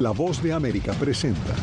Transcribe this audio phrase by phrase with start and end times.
[0.00, 1.54] La voz de América presenta.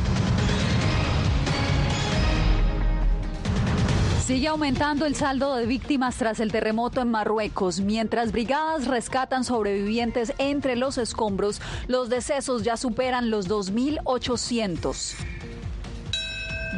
[4.25, 7.79] Sigue aumentando el saldo de víctimas tras el terremoto en Marruecos.
[7.79, 15.15] Mientras brigadas rescatan sobrevivientes entre los escombros, los decesos ya superan los 2.800.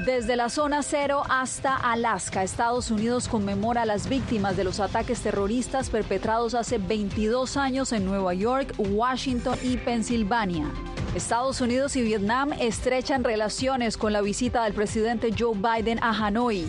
[0.05, 5.21] Desde la zona cero hasta Alaska, Estados Unidos conmemora a las víctimas de los ataques
[5.21, 10.71] terroristas perpetrados hace 22 años en Nueva York, Washington y Pensilvania.
[11.16, 16.66] Estados Unidos y Vietnam estrechan relaciones con la visita del presidente Joe Biden a Hanoi.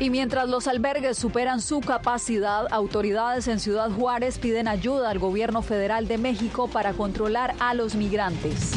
[0.00, 5.62] Y mientras los albergues superan su capacidad, autoridades en Ciudad Juárez piden ayuda al gobierno
[5.62, 8.72] federal de México para controlar a los migrantes.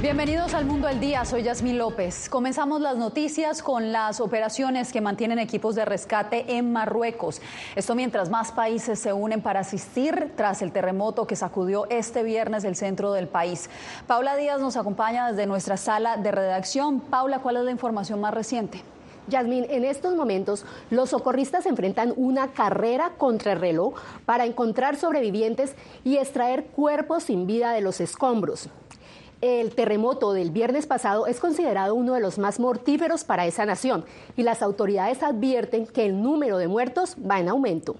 [0.00, 2.30] Bienvenidos al Mundo del Día, soy Yasmín López.
[2.30, 7.42] Comenzamos las noticias con las operaciones que mantienen equipos de rescate en Marruecos.
[7.76, 12.64] Esto mientras más países se unen para asistir tras el terremoto que sacudió este viernes
[12.64, 13.68] el centro del país.
[14.06, 17.00] Paula Díaz nos acompaña desde nuestra sala de redacción.
[17.00, 18.82] Paula, ¿cuál es la información más reciente?
[19.28, 25.74] Yasmín, en estos momentos los socorristas enfrentan una carrera contra el reloj para encontrar sobrevivientes
[26.04, 28.70] y extraer cuerpos sin vida de los escombros.
[29.40, 34.04] El terremoto del viernes pasado es considerado uno de los más mortíferos para esa nación
[34.36, 37.96] y las autoridades advierten que el número de muertos va en aumento.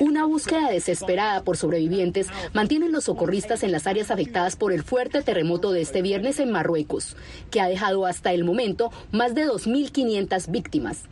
[0.00, 5.22] Una búsqueda desesperada por sobrevivientes mantienen los socorristas en las áreas afectadas por el fuerte
[5.22, 7.16] terremoto de este viernes en Marruecos,
[7.52, 11.04] que ha dejado hasta el momento más de 2.500 víctimas.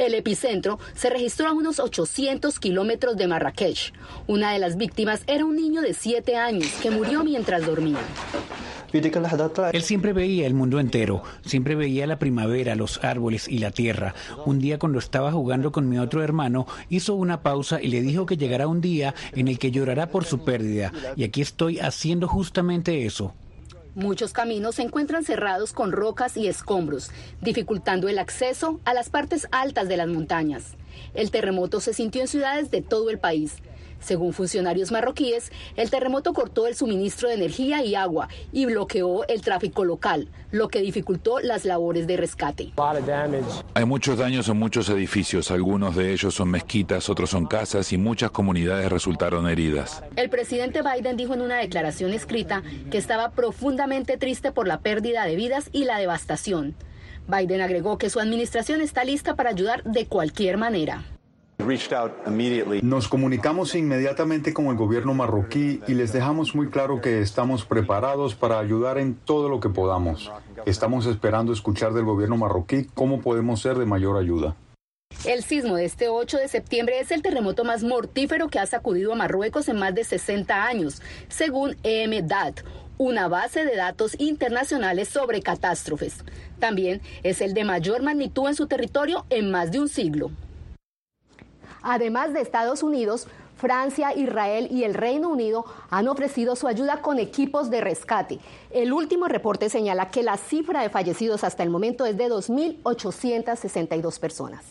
[0.00, 3.92] El epicentro se registró a unos 800 kilómetros de Marrakech.
[4.26, 7.98] Una de las víctimas era un niño de 7 años que murió mientras dormía.
[9.72, 14.14] Él siempre veía el mundo entero, siempre veía la primavera, los árboles y la tierra.
[14.46, 18.24] Un día cuando estaba jugando con mi otro hermano, hizo una pausa y le dijo
[18.24, 20.92] que llegará un día en el que llorará por su pérdida.
[21.14, 23.34] Y aquí estoy haciendo justamente eso.
[23.96, 29.48] Muchos caminos se encuentran cerrados con rocas y escombros, dificultando el acceso a las partes
[29.50, 30.76] altas de las montañas.
[31.12, 33.56] El terremoto se sintió en ciudades de todo el país.
[34.00, 39.42] Según funcionarios marroquíes, el terremoto cortó el suministro de energía y agua y bloqueó el
[39.42, 42.72] tráfico local, lo que dificultó las labores de rescate.
[43.74, 47.98] Hay muchos daños en muchos edificios, algunos de ellos son mezquitas, otros son casas y
[47.98, 50.02] muchas comunidades resultaron heridas.
[50.16, 55.24] El presidente Biden dijo en una declaración escrita que estaba profundamente triste por la pérdida
[55.26, 56.74] de vidas y la devastación.
[57.28, 61.04] Biden agregó que su administración está lista para ayudar de cualquier manera.
[62.82, 68.34] Nos comunicamos inmediatamente con el gobierno marroquí y les dejamos muy claro que estamos preparados
[68.34, 70.30] para ayudar en todo lo que podamos.
[70.66, 74.56] Estamos esperando escuchar del gobierno marroquí cómo podemos ser de mayor ayuda.
[75.24, 79.12] El sismo de este 8 de septiembre es el terremoto más mortífero que ha sacudido
[79.12, 82.60] a Marruecos en más de 60 años, según EMDAT,
[82.96, 86.24] una base de datos internacionales sobre catástrofes.
[86.58, 90.30] También es el de mayor magnitud en su territorio en más de un siglo.
[91.82, 93.26] Además de Estados Unidos,
[93.56, 98.38] Francia, Israel y el Reino Unido han ofrecido su ayuda con equipos de rescate.
[98.70, 104.18] El último reporte señala que la cifra de fallecidos hasta el momento es de 2.862
[104.18, 104.64] personas.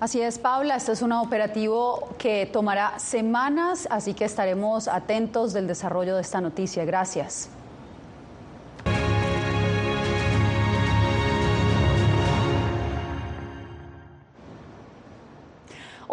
[0.00, 5.66] Así es, Paula, este es un operativo que tomará semanas, así que estaremos atentos del
[5.66, 6.84] desarrollo de esta noticia.
[6.86, 7.50] Gracias.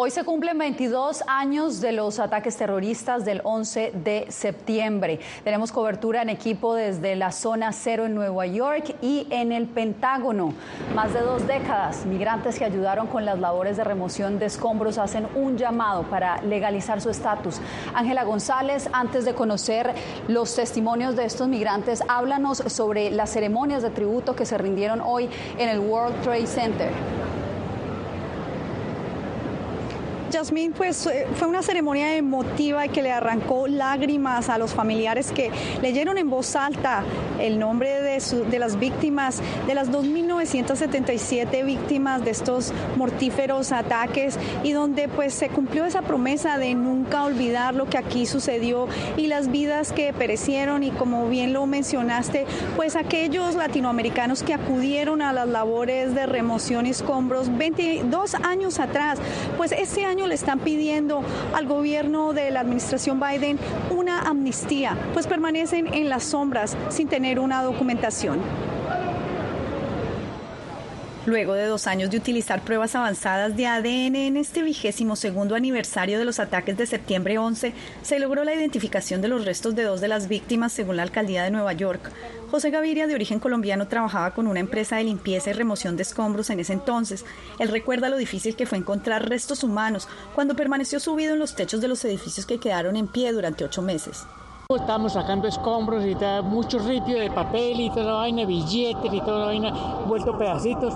[0.00, 5.18] Hoy se cumplen 22 años de los ataques terroristas del 11 de septiembre.
[5.42, 10.54] Tenemos cobertura en equipo desde la zona cero en Nueva York y en el Pentágono.
[10.94, 15.26] Más de dos décadas, migrantes que ayudaron con las labores de remoción de escombros hacen
[15.34, 17.60] un llamado para legalizar su estatus.
[17.92, 19.92] Ángela González, antes de conocer
[20.28, 25.28] los testimonios de estos migrantes, háblanos sobre las ceremonias de tributo que se rindieron hoy
[25.58, 27.17] en el World Trade Center.
[30.30, 35.32] Yasmín, pues eh, fue una ceremonia emotiva y que le arrancó lágrimas a los familiares
[35.32, 37.02] que leyeron en voz alta
[37.40, 45.08] el nombre de, las víctimas, de las 2.977 víctimas de estos mortíferos ataques y donde
[45.08, 49.92] pues se cumplió esa promesa de nunca olvidar lo que aquí sucedió y las vidas
[49.92, 52.46] que perecieron y como bien lo mencionaste,
[52.76, 59.18] pues aquellos latinoamericanos que acudieron a las labores de remoción y escombros 22 años atrás,
[59.56, 61.22] pues ese año le están pidiendo
[61.54, 63.58] al gobierno de la administración Biden
[63.90, 68.38] una amnistía, pues permanecen en las sombras sin tener una documentación.
[71.28, 76.18] Luego de dos años de utilizar pruebas avanzadas de ADN en este vigésimo segundo aniversario
[76.18, 80.00] de los ataques de septiembre 11, se logró la identificación de los restos de dos
[80.00, 82.10] de las víctimas según la alcaldía de Nueva York.
[82.50, 86.48] José Gaviria, de origen colombiano, trabajaba con una empresa de limpieza y remoción de escombros
[86.48, 87.26] en ese entonces.
[87.58, 91.82] Él recuerda lo difícil que fue encontrar restos humanos cuando permaneció subido en los techos
[91.82, 94.24] de los edificios que quedaron en pie durante ocho meses.
[94.70, 99.38] Estamos sacando escombros y mucho ripio de papel y toda la vaina, billetes y toda
[99.38, 99.72] la vaina,
[100.06, 100.92] vuelto pedacitos.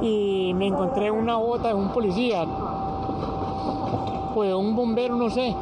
[0.00, 2.46] Y me encontré una bota de un policía,
[4.32, 5.54] pues un bombero, no sé,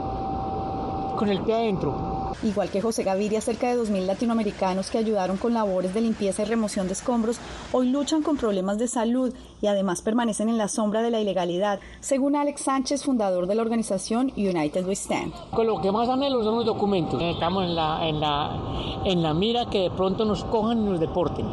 [1.16, 2.09] con el pie adentro.
[2.42, 6.46] Igual que José Gaviria, cerca de 2.000 latinoamericanos que ayudaron con labores de limpieza y
[6.46, 7.38] remoción de escombros,
[7.72, 11.80] hoy luchan con problemas de salud y además permanecen en la sombra de la ilegalidad,
[12.00, 15.32] según Alex Sánchez, fundador de la organización United We Stand.
[15.50, 17.20] Con lo que más anhelo son los documentos.
[17.20, 21.00] Estamos en la, en la, en la mira que de pronto nos cojan y nos
[21.00, 21.46] deporten,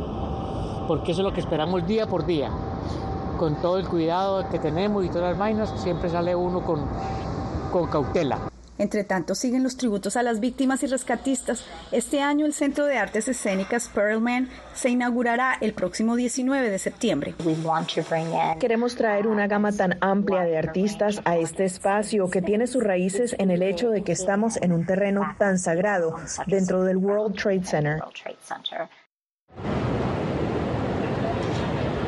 [0.88, 2.52] porque eso es lo que esperamos día por día.
[3.38, 6.86] Con todo el cuidado que tenemos y todas las vainas, siempre sale uno con,
[7.72, 8.50] con cautela.
[8.78, 11.66] Entre tanto, siguen los tributos a las víctimas y rescatistas.
[11.92, 17.36] Este año el Centro de Artes Escénicas Perlman se inaugurará el próximo 19 de septiembre.
[18.60, 23.36] Queremos traer una gama tan amplia de artistas a este espacio que tiene sus raíces
[23.40, 26.16] en el hecho de que estamos en un terreno tan sagrado
[26.46, 28.00] dentro del World Trade Center.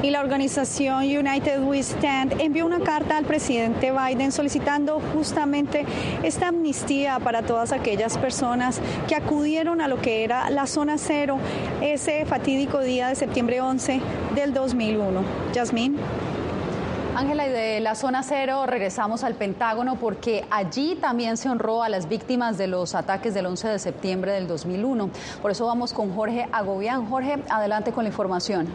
[0.02, 5.86] Y la organización United We Stand envió una carta al presidente Biden solicitando justamente
[6.24, 11.38] esta amnistía para todas aquellas personas que acudieron a lo que era la zona cero
[11.82, 14.02] ese fatídico día de septiembre 11
[14.36, 15.22] del 2001.
[15.54, 15.98] Yasmín.
[17.16, 21.90] Ángela, y de la zona cero regresamos al Pentágono porque allí también se honró a
[21.90, 25.10] las víctimas de los ataques del 11 de septiembre del 2001.
[25.42, 27.10] Por eso vamos con Jorge Agobián.
[27.10, 28.70] Jorge, adelante con la información.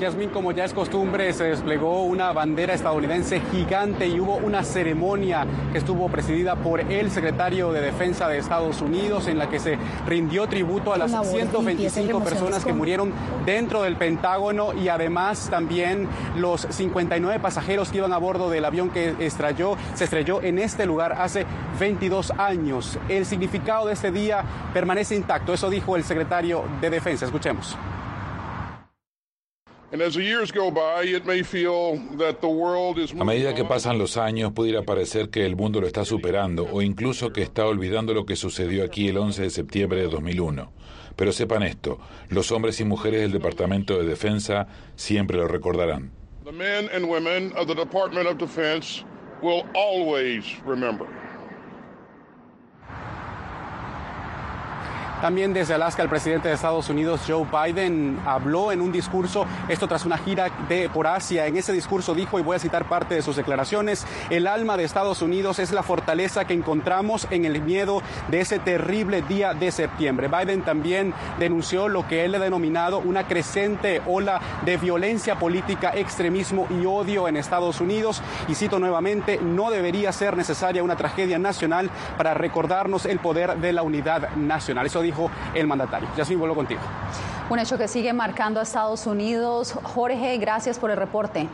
[0.00, 5.46] Yasmín, como ya es costumbre, se desplegó una bandera estadounidense gigante y hubo una ceremonia
[5.72, 9.78] que estuvo presidida por el secretario de Defensa de Estados Unidos en la que se
[10.06, 13.12] rindió tributo a las 125 personas que murieron
[13.46, 18.90] dentro del Pentágono y además también los 59 pasajeros que iban a bordo del avión
[18.90, 21.46] que estrelló, se estrelló en este lugar hace
[21.80, 22.98] 22 años.
[23.08, 24.44] El significado de este día
[24.74, 27.24] permanece intacto, eso dijo el secretario de Defensa.
[27.24, 27.76] Escuchemos.
[29.92, 29.96] A
[33.24, 37.32] medida que pasan los años, pudiera parecer que el mundo lo está superando o incluso
[37.32, 40.72] que está olvidando lo que sucedió aquí el 11 de septiembre de 2001.
[41.14, 44.66] Pero sepan esto, los hombres y mujeres del Departamento de Defensa
[44.96, 46.10] siempre lo recordarán.
[46.44, 49.04] The men and women of the Department of Defense
[49.40, 51.06] will always remember.
[55.20, 59.88] También desde Alaska el presidente de Estados Unidos, Joe Biden, habló en un discurso, esto
[59.88, 61.46] tras una gira de, por Asia.
[61.46, 64.84] En ese discurso dijo, y voy a citar parte de sus declaraciones, el alma de
[64.84, 69.72] Estados Unidos es la fortaleza que encontramos en el miedo de ese terrible día de
[69.72, 70.28] septiembre.
[70.28, 76.66] Biden también denunció lo que él ha denominado una creciente ola de violencia política, extremismo
[76.70, 78.22] y odio en Estados Unidos.
[78.48, 83.72] Y cito nuevamente, no debería ser necesaria una tragedia nacional para recordarnos el poder de
[83.72, 84.86] la unidad nacional.
[85.06, 86.08] Dijo el mandatario.
[86.16, 86.80] Ya sí, vuelvo contigo.
[87.48, 89.74] Un hecho que sigue marcando a Estados Unidos.
[89.82, 91.48] Jorge, gracias por el reporte.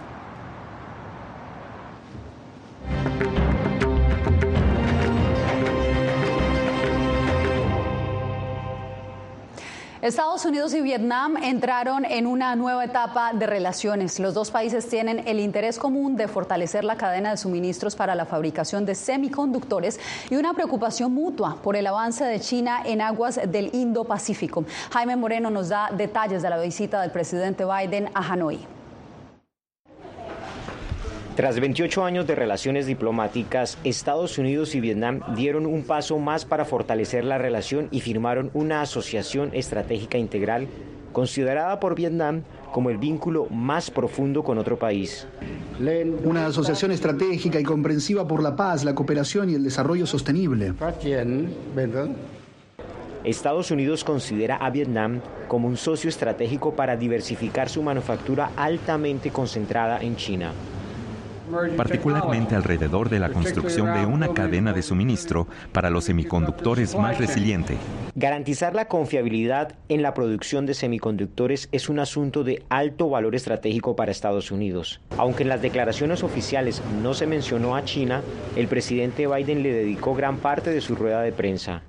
[10.03, 14.19] Estados Unidos y Vietnam entraron en una nueva etapa de relaciones.
[14.19, 18.27] Los dos países tienen el interés común de fortalecer la cadena de suministros para la
[18.27, 23.71] fabricación de semiconductores y una preocupación mutua por el avance de China en aguas del
[23.73, 24.65] Indo-Pacífico.
[24.91, 28.82] Jaime Moreno nos da detalles de la visita del presidente Biden a Hanoi.
[31.37, 36.67] Tras 28 años de relaciones diplomáticas, Estados Unidos y Vietnam dieron un paso más para
[36.67, 40.69] fortalecer la relación y firmaron una asociación estratégica integral
[41.11, 45.27] considerada por Vietnam como el vínculo más profundo con otro país.
[46.25, 50.75] Una asociación estratégica y comprensiva por la paz, la cooperación y el desarrollo sostenible.
[53.25, 59.99] Estados Unidos considera a Vietnam como un socio estratégico para diversificar su manufactura altamente concentrada
[60.03, 60.53] en China.
[61.77, 67.77] Particularmente alrededor de la construcción de una cadena de suministro para los semiconductores más resiliente.
[68.15, 73.97] Garantizar la confiabilidad en la producción de semiconductores es un asunto de alto valor estratégico
[73.97, 75.01] para Estados Unidos.
[75.17, 78.23] Aunque en las declaraciones oficiales no se mencionó a China,
[78.55, 81.83] el presidente Biden le dedicó gran parte de su rueda de prensa.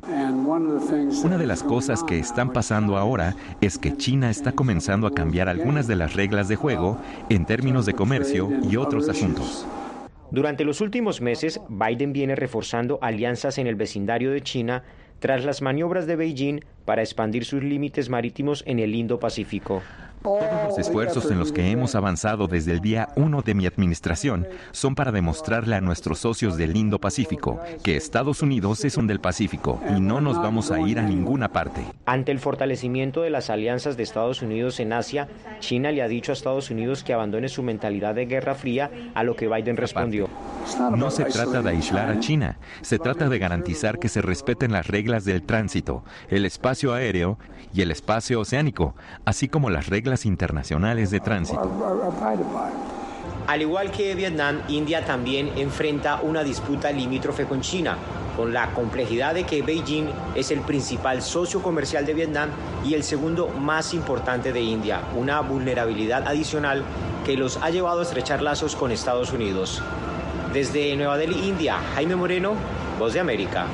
[1.24, 5.50] Una de las cosas que están pasando ahora es que China está comenzando a cambiar
[5.50, 6.98] algunas de las reglas de juego
[7.30, 9.43] en términos de comercio y otros asuntos.
[10.32, 14.84] Durante los últimos meses, Biden viene reforzando alianzas en el vecindario de China
[15.20, 19.82] tras las maniobras de Beijing para expandir sus límites marítimos en el Indo-Pacífico.
[20.24, 24.48] Todos los esfuerzos en los que hemos avanzado desde el día 1 de mi administración
[24.72, 29.82] son para demostrarle a nuestros socios del Indo-Pacífico que Estados Unidos es un del Pacífico
[29.90, 31.82] y no nos vamos a ir a ninguna parte.
[32.06, 35.28] Ante el fortalecimiento de las alianzas de Estados Unidos en Asia,
[35.60, 39.24] China le ha dicho a Estados Unidos que abandone su mentalidad de guerra fría, a
[39.24, 40.30] lo que Biden respondió.
[40.96, 44.88] No se trata de aislar a China, se trata de garantizar que se respeten las
[44.88, 47.38] reglas del tránsito, el espacio aéreo
[47.74, 51.72] y el espacio oceánico, así como las reglas internacionales de tránsito.
[53.48, 57.98] Al igual que Vietnam, India también enfrenta una disputa limítrofe con China,
[58.38, 62.50] con la complejidad de que Beijing es el principal socio comercial de Vietnam
[62.86, 66.84] y el segundo más importante de India, una vulnerabilidad adicional
[67.26, 69.82] que los ha llevado a estrechar lazos con Estados Unidos.
[70.54, 72.54] Desde Nueva Delhi, India, Jaime Moreno,
[72.98, 73.66] Voz de América.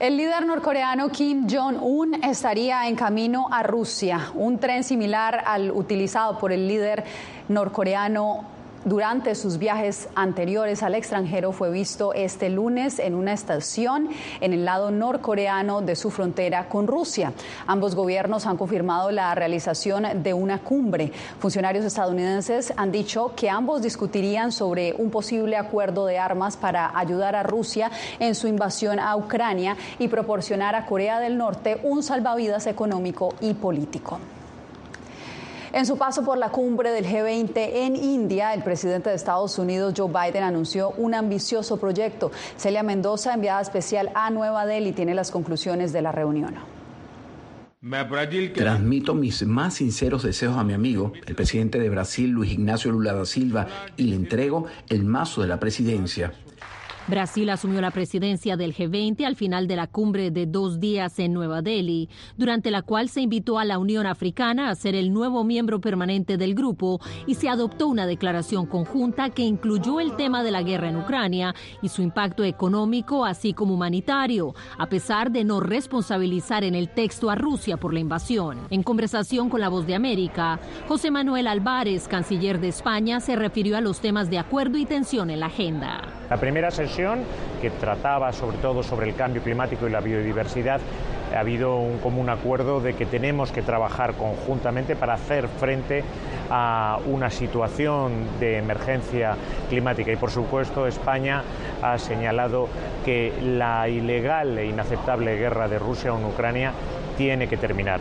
[0.00, 6.38] El líder norcoreano Kim Jong-un estaría en camino a Rusia, un tren similar al utilizado
[6.38, 7.02] por el líder
[7.48, 8.44] norcoreano
[8.88, 14.08] durante sus viajes anteriores al extranjero fue visto este lunes en una estación
[14.40, 17.32] en el lado norcoreano de su frontera con Rusia.
[17.66, 21.12] Ambos gobiernos han confirmado la realización de una cumbre.
[21.38, 27.36] Funcionarios estadounidenses han dicho que ambos discutirían sobre un posible acuerdo de armas para ayudar
[27.36, 32.66] a Rusia en su invasión a Ucrania y proporcionar a Corea del Norte un salvavidas
[32.66, 34.18] económico y político.
[35.72, 39.94] En su paso por la cumbre del G20 en India, el presidente de Estados Unidos,
[39.96, 42.30] Joe Biden, anunció un ambicioso proyecto.
[42.56, 46.54] Celia Mendoza, enviada especial a Nueva Delhi, tiene las conclusiones de la reunión.
[48.54, 53.12] Transmito mis más sinceros deseos a mi amigo, el presidente de Brasil, Luis Ignacio Lula
[53.12, 56.32] da Silva, y le entrego el mazo de la presidencia.
[57.08, 61.32] Brasil asumió la presidencia del G20 al final de la cumbre de dos días en
[61.32, 65.42] Nueva Delhi, durante la cual se invitó a la Unión Africana a ser el nuevo
[65.42, 70.50] miembro permanente del grupo y se adoptó una declaración conjunta que incluyó el tema de
[70.50, 75.60] la guerra en Ucrania y su impacto económico así como humanitario, a pesar de no
[75.60, 78.58] responsabilizar en el texto a Rusia por la invasión.
[78.68, 83.78] En conversación con La Voz de América, José Manuel Álvarez, canciller de España, se refirió
[83.78, 86.02] a los temas de acuerdo y tensión en la agenda.
[86.28, 86.97] La primera sesión
[87.60, 90.80] que trataba sobre todo sobre el cambio climático y la biodiversidad.
[91.32, 96.02] Ha habido un común acuerdo de que tenemos que trabajar conjuntamente para hacer frente
[96.50, 99.36] a una situación de emergencia
[99.68, 101.44] climática y por supuesto España
[101.82, 102.68] ha señalado
[103.04, 106.72] que la ilegal e inaceptable guerra de Rusia en Ucrania
[107.16, 108.00] tiene que terminar.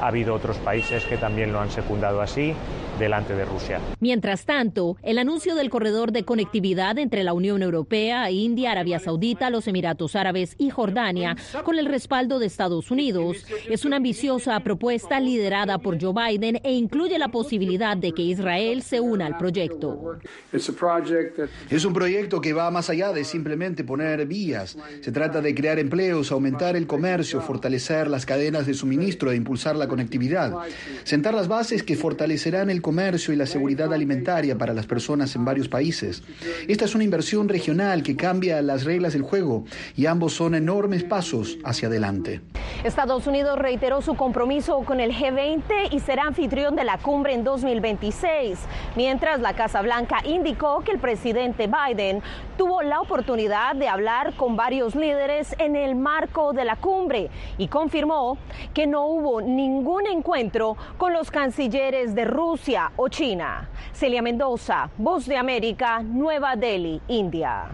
[0.00, 2.56] Ha habido otros países que también lo han secundado así
[3.02, 3.80] delante de Rusia.
[3.98, 9.50] Mientras tanto, el anuncio del corredor de conectividad entre la Unión Europea, India, Arabia Saudita,
[9.50, 15.18] los Emiratos Árabes y Jordania, con el respaldo de Estados Unidos, es una ambiciosa propuesta
[15.18, 20.18] liderada por Joe Biden e incluye la posibilidad de que Israel se una al proyecto.
[20.52, 24.78] Es un proyecto que va más allá de simplemente poner vías.
[25.00, 29.74] Se trata de crear empleos, aumentar el comercio, fortalecer las cadenas de suministro e impulsar
[29.74, 30.54] la conectividad.
[31.02, 35.46] Sentar las bases que fortalecerán el comercio y la seguridad alimentaria para las personas en
[35.46, 36.22] varios países.
[36.68, 39.64] Esta es una inversión regional que cambia las reglas del juego
[39.96, 42.42] y ambos son enormes pasos hacia adelante.
[42.84, 47.44] Estados Unidos reiteró su compromiso con el G20 y será anfitrión de la cumbre en
[47.44, 48.58] 2026,
[48.94, 52.22] mientras la Casa Blanca indicó que el presidente Biden
[52.58, 57.68] tuvo la oportunidad de hablar con varios líderes en el marco de la cumbre y
[57.68, 58.36] confirmó
[58.74, 63.68] que no hubo ningún encuentro con los cancilleres de Rusia o China.
[63.92, 67.66] Celia Mendoza, Voz de América, Nueva Delhi, India.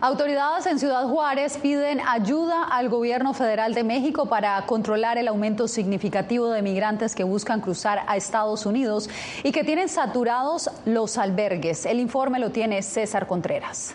[0.00, 5.68] Autoridades en Ciudad Juárez piden ayuda al gobierno federal de México para controlar el aumento
[5.68, 9.08] significativo de migrantes que buscan cruzar a Estados Unidos
[9.44, 11.86] y que tienen saturados los albergues.
[11.86, 13.94] El informe lo tiene César Contreras.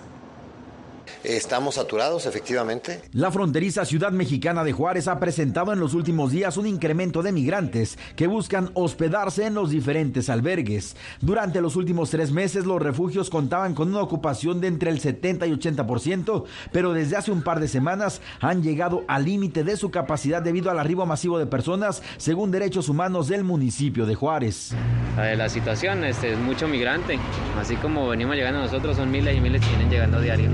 [1.24, 3.02] Estamos saturados, efectivamente.
[3.12, 7.32] La fronteriza ciudad mexicana de Juárez ha presentado en los últimos días un incremento de
[7.32, 10.96] migrantes que buscan hospedarse en los diferentes albergues.
[11.22, 15.48] Durante los últimos tres meses los refugios contaban con una ocupación de entre el 70
[15.48, 19.92] y 80%, pero desde hace un par de semanas han llegado al límite de su
[19.92, 24.72] capacidad debido al arribo masivo de personas, según Derechos Humanos del municipio de Juárez.
[25.18, 27.20] La situación este, es mucho migrante,
[27.60, 30.50] así como venimos llegando nosotros, son miles y miles que vienen llegando diario.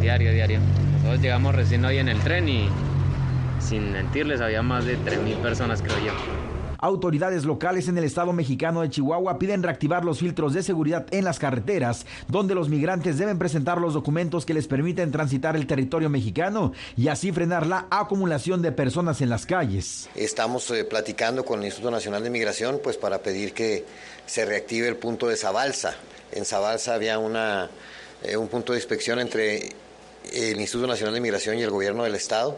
[0.00, 0.60] Diario, diario.
[0.94, 2.68] Nosotros llegamos recién hoy en el tren y
[3.60, 6.12] sin mentirles había más de 3.000 personas, creo yo.
[6.82, 11.24] Autoridades locales en el estado mexicano de Chihuahua piden reactivar los filtros de seguridad en
[11.26, 16.08] las carreteras, donde los migrantes deben presentar los documentos que les permiten transitar el territorio
[16.08, 20.08] mexicano y así frenar la acumulación de personas en las calles.
[20.14, 23.84] Estamos eh, platicando con el Instituto Nacional de Migración pues para pedir que
[24.24, 25.92] se reactive el punto de Zabalza.
[26.32, 27.68] En Zabalza había una,
[28.22, 29.68] eh, un punto de inspección entre
[30.32, 32.56] el Instituto Nacional de Migración y el gobierno del estado.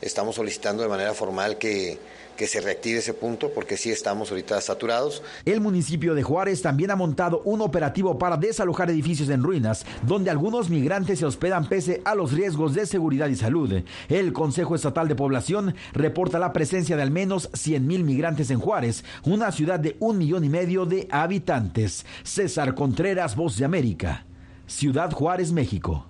[0.00, 1.98] Estamos solicitando de manera formal que
[2.36, 5.22] que se reactive ese punto porque sí estamos ahorita saturados.
[5.44, 10.30] El municipio de Juárez también ha montado un operativo para desalojar edificios en ruinas, donde
[10.30, 13.82] algunos migrantes se hospedan pese a los riesgos de seguridad y salud.
[14.08, 18.60] El Consejo Estatal de Población reporta la presencia de al menos 100 mil migrantes en
[18.60, 22.04] Juárez, una ciudad de un millón y medio de habitantes.
[22.22, 24.26] César Contreras, Voz de América.
[24.66, 26.06] Ciudad Juárez, México.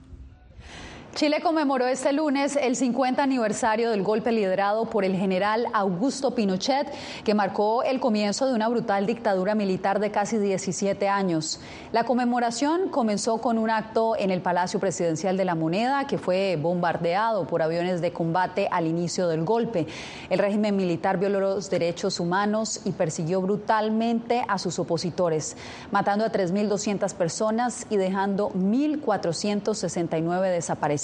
[1.14, 6.90] Chile conmemoró este lunes el 50 aniversario del golpe liderado por el general Augusto Pinochet,
[7.22, 11.60] que marcó el comienzo de una brutal dictadura militar de casi 17 años.
[11.92, 16.56] La conmemoración comenzó con un acto en el Palacio Presidencial de la Moneda, que fue
[16.60, 19.86] bombardeado por aviones de combate al inicio del golpe.
[20.30, 25.58] El régimen militar violó los derechos humanos y persiguió brutalmente a sus opositores,
[25.90, 31.01] matando a 3.200 personas y dejando 1.469 desaparecidos.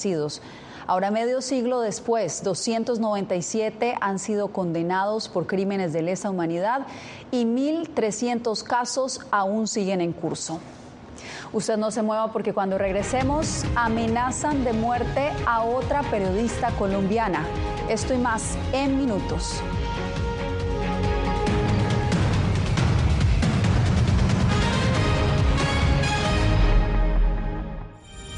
[0.86, 6.86] Ahora, medio siglo después, 297 han sido condenados por crímenes de lesa humanidad
[7.30, 10.60] y 1.300 casos aún siguen en curso.
[11.52, 17.44] Usted no se mueva porque cuando regresemos amenazan de muerte a otra periodista colombiana.
[17.88, 19.60] Esto y más en minutos.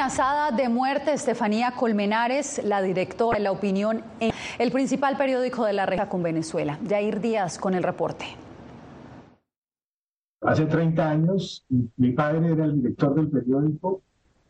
[0.00, 5.74] Amenazada de muerte Estefanía Colmenares, la directora de La Opinión, en el principal periódico de
[5.74, 6.78] la región con Venezuela.
[6.88, 8.24] Jair Díaz con el reporte.
[10.40, 11.66] Hace 30 años,
[11.98, 14.02] mi padre era el director del periódico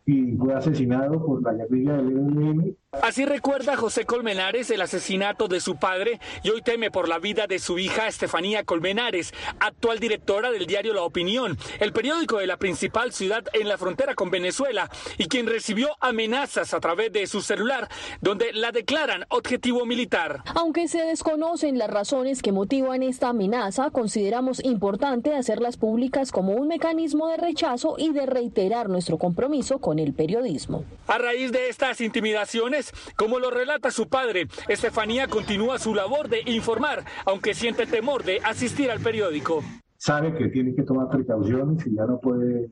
[0.07, 2.77] y fue asesinado por la guerrilla del ELN.
[3.03, 7.47] Así recuerda José Colmenares el asesinato de su padre y hoy teme por la vida
[7.47, 12.57] de su hija Estefanía Colmenares, actual directora del diario La Opinión, el periódico de la
[12.57, 17.43] principal ciudad en la frontera con Venezuela y quien recibió amenazas a través de su
[17.43, 17.89] celular
[18.21, 20.43] donde la declaran objetivo militar.
[20.57, 26.67] Aunque se desconocen las razones que motivan esta amenaza, consideramos importante hacerlas públicas como un
[26.67, 30.85] mecanismo de rechazo y de reiterar nuestro compromiso con el periodismo.
[31.07, 36.43] A raíz de estas intimidaciones, como lo relata su padre, Estefanía continúa su labor de
[36.47, 39.63] informar, aunque siente temor de asistir al periódico.
[39.97, 42.71] Sabe que tiene que tomar precauciones y ya no puede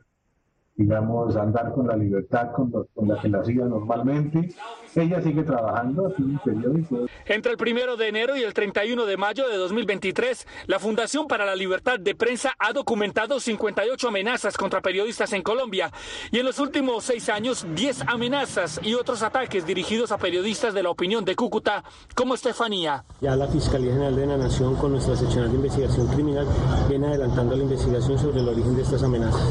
[0.79, 4.55] digamos, andar con la libertad con, con la que la hacía normalmente.
[4.95, 7.07] Ella sigue trabajando el periódico.
[7.27, 11.45] Entre el primero de enero y el 31 de mayo de 2023, la Fundación para
[11.45, 15.91] la Libertad de Prensa ha documentado 58 amenazas contra periodistas en Colombia
[16.31, 20.85] y en los últimos seis años 10 amenazas y otros ataques dirigidos a periodistas de
[20.85, 21.83] la opinión de Cúcuta,
[22.15, 23.05] como Estefanía.
[23.21, 26.47] Ya la Fiscalía General de la Nación, con nuestra seccional de investigación criminal,
[26.89, 29.43] viene adelantando la investigación sobre el origen de estas amenazas.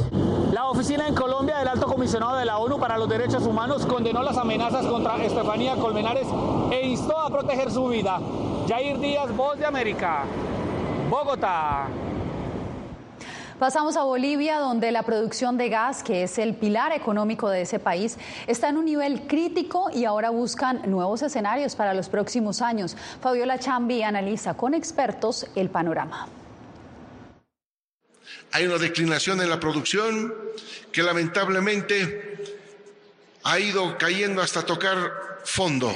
[0.54, 4.22] La oficina en Colombia del Alto Comisionado de la ONU para los Derechos Humanos condenó
[4.22, 6.28] las amenazas contra Estefanía Colmenares
[6.72, 8.20] e instó a proteger su vida.
[8.68, 10.26] Jair Díaz, Voz de América,
[11.10, 11.88] Bogotá.
[13.58, 17.80] Pasamos a Bolivia, donde la producción de gas, que es el pilar económico de ese
[17.80, 22.96] país, está en un nivel crítico y ahora buscan nuevos escenarios para los próximos años.
[23.22, 26.28] Fabiola Chambi analiza con expertos el panorama.
[28.52, 30.34] Hay una declinación en la producción
[30.92, 32.38] que lamentablemente
[33.44, 35.94] ha ido cayendo hasta tocar fondo.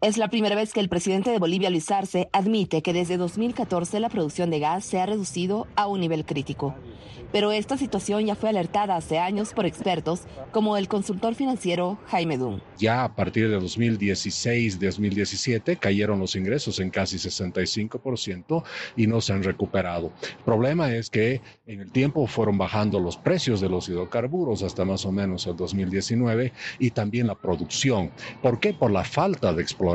[0.00, 4.00] Es la primera vez que el presidente de Bolivia, Luis Arce, admite que desde 2014
[4.00, 6.74] la producción de gas se ha reducido a un nivel crítico.
[7.32, 10.20] Pero esta situación ya fue alertada hace años por expertos
[10.52, 12.62] como el consultor financiero Jaime Dunn.
[12.78, 18.62] Ya a partir de 2016-2017 cayeron los ingresos en casi 65%
[18.96, 20.12] y no se han recuperado.
[20.22, 24.84] El problema es que en el tiempo fueron bajando los precios de los hidrocarburos hasta
[24.84, 28.12] más o menos el 2019 y también la producción.
[28.42, 28.74] ¿Por qué?
[28.74, 29.93] Por la falta de exploración.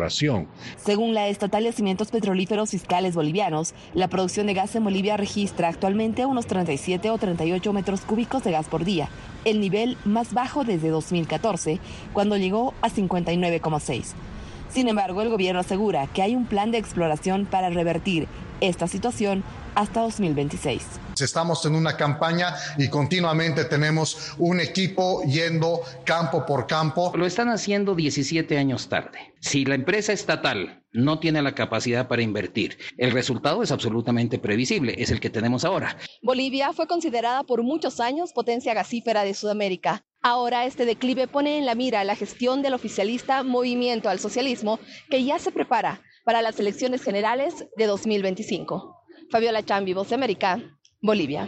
[0.78, 5.68] Según la Estatal de Cimientos Petrolíferos Fiscales Bolivianos, la producción de gas en Bolivia registra
[5.68, 9.10] actualmente unos 37 o 38 metros cúbicos de gas por día,
[9.46, 11.80] el nivel más bajo desde 2014,
[12.14, 14.14] cuando llegó a 59,6.
[14.70, 18.28] Sin embargo, el gobierno asegura que hay un plan de exploración para revertir
[18.62, 19.44] esta situación
[19.76, 20.84] hasta 2026.
[21.20, 27.12] Estamos en una campaña y continuamente tenemos un equipo yendo campo por campo.
[27.16, 29.34] Lo están haciendo 17 años tarde.
[29.42, 34.96] Si la empresa estatal no tiene la capacidad para invertir, el resultado es absolutamente previsible,
[34.98, 35.98] es el que tenemos ahora.
[36.22, 40.04] Bolivia fue considerada por muchos años potencia gasífera de Sudamérica.
[40.22, 44.80] Ahora este declive pone en la mira la gestión del oficialista Movimiento al Socialismo,
[45.10, 48.99] que ya se prepara para las elecciones generales de 2025.
[49.30, 50.60] Fabiola Chambi, Voz América,
[51.02, 51.48] Bolivia.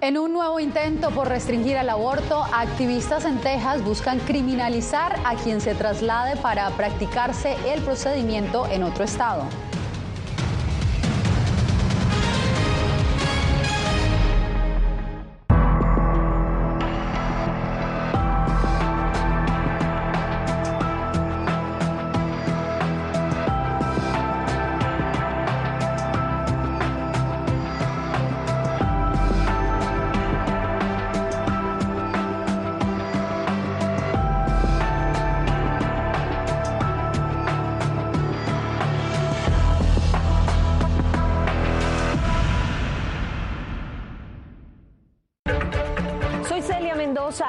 [0.00, 5.60] En un nuevo intento por restringir el aborto, activistas en Texas buscan criminalizar a quien
[5.60, 9.44] se traslade para practicarse el procedimiento en otro estado.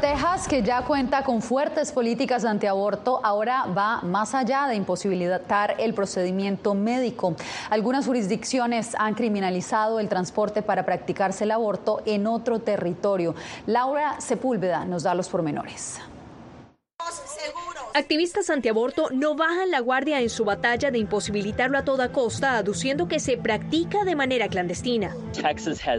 [0.00, 5.94] Texas, que ya cuenta con fuertes políticas antiaborto, ahora va más allá de imposibilitar el
[5.94, 7.36] procedimiento médico.
[7.70, 13.34] Algunas jurisdicciones han criminalizado el transporte para practicarse el aborto en otro territorio.
[13.66, 16.00] Laura Sepúlveda nos da los pormenores.
[17.96, 23.06] Activistas antiaborto no bajan la guardia en su batalla de imposibilitarlo a toda costa, aduciendo
[23.06, 25.14] que se practica de manera clandestina.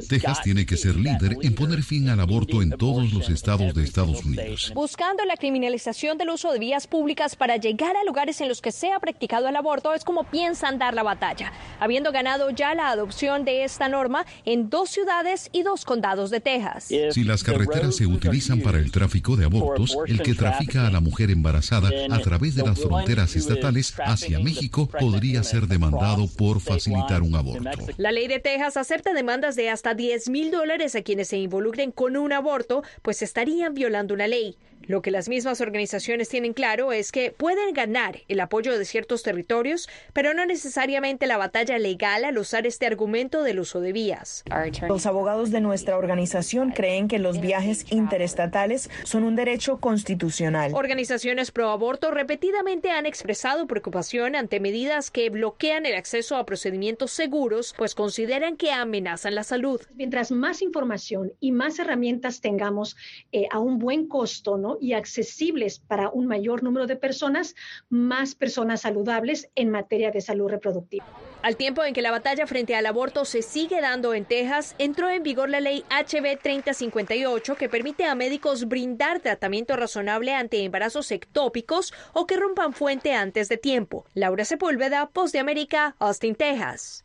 [0.09, 3.85] Texas tiene que ser líder en poner fin al aborto en todos los estados de
[3.85, 4.73] Estados Unidos.
[4.75, 8.73] Buscando la criminalización del uso de vías públicas para llegar a lugares en los que
[8.73, 12.89] se ha practicado el aborto es como piensan dar la batalla, habiendo ganado ya la
[12.89, 16.89] adopción de esta norma en dos ciudades y dos condados de Texas.
[17.11, 20.99] Si las carreteras se utilizan para el tráfico de abortos, el que trafica a la
[20.99, 27.21] mujer embarazada a través de las fronteras estatales hacia México podría ser demandado por facilitar
[27.21, 27.69] un aborto.
[27.97, 31.91] La ley de Texas acepta demandas de hasta 10 mil dólares a quienes se involucren
[31.91, 34.57] con un aborto, pues estarían violando una ley.
[34.87, 39.23] Lo que las mismas organizaciones tienen claro es que pueden ganar el apoyo de ciertos
[39.23, 44.43] territorios, pero no necesariamente la batalla legal al usar este argumento del uso de vías.
[44.87, 50.71] Los abogados de nuestra organización creen que los viajes interestatales son un derecho constitucional.
[50.73, 57.11] Organizaciones pro aborto repetidamente han expresado preocupación ante medidas que bloquean el acceso a procedimientos
[57.11, 59.81] seguros, pues consideran que amenazan la salud.
[59.95, 62.95] Mientras más información y más herramientas tengamos
[63.31, 64.74] eh, a un buen costo, ¿no?
[64.79, 67.55] Y accesibles para un mayor número de personas,
[67.89, 71.05] más personas saludables en materia de salud reproductiva.
[71.41, 75.09] Al tiempo en que la batalla frente al aborto se sigue dando en Texas, entró
[75.09, 81.11] en vigor la ley HB 3058 que permite a médicos brindar tratamiento razonable ante embarazos
[81.11, 84.05] ectópicos o que rompan fuente antes de tiempo.
[84.15, 87.03] Laura Sepúlveda, Post de América, Austin, Texas.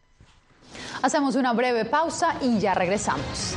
[1.02, 3.56] Hacemos una breve pausa y ya regresamos.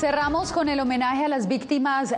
[0.00, 2.14] Cerramos con el homenaje a las víctimas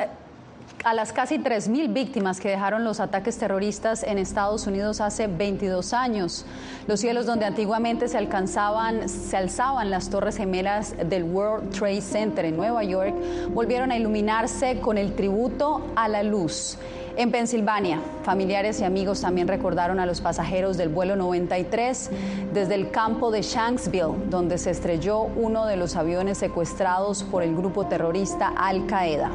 [0.85, 5.93] a las casi 3.000 víctimas que dejaron los ataques terroristas en Estados Unidos hace 22
[5.93, 6.47] años.
[6.87, 12.45] Los cielos donde antiguamente se alcanzaban, se alzaban las torres gemelas del World Trade Center
[12.45, 13.15] en Nueva York
[13.53, 16.79] volvieron a iluminarse con el tributo a la luz.
[17.15, 22.11] En Pensilvania, familiares y amigos también recordaron a los pasajeros del vuelo 93
[22.55, 27.55] desde el campo de Shanksville, donde se estrelló uno de los aviones secuestrados por el
[27.55, 29.31] grupo terrorista Al Qaeda.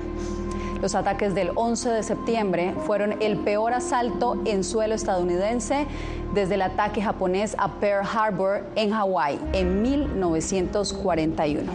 [0.81, 5.85] Los ataques del 11 de septiembre fueron el peor asalto en suelo estadounidense
[6.33, 11.71] desde el ataque japonés a Pearl Harbor en Hawái en 1941.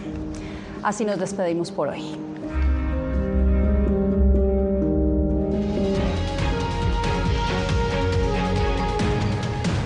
[0.83, 2.32] Así nos despedimos por hoy.